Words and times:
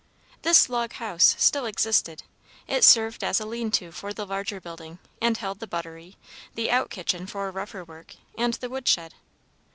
This 0.41 0.67
log 0.67 0.93
house 0.93 1.35
still 1.37 1.67
existed. 1.67 2.23
It 2.67 2.83
served 2.83 3.23
as 3.23 3.39
a 3.39 3.45
lean 3.45 3.69
to 3.73 3.91
for 3.91 4.13
the 4.13 4.25
larger 4.25 4.59
building, 4.59 4.97
and 5.21 5.37
held 5.37 5.59
the 5.59 5.67
buttery, 5.67 6.17
the 6.55 6.71
"out 6.71 6.89
kitchen" 6.89 7.27
for 7.27 7.51
rougher 7.51 7.83
work, 7.83 8.15
and 8.35 8.55
the 8.55 8.69
woodshed. 8.69 9.13